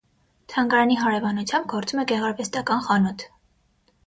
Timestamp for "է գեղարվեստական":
2.05-2.83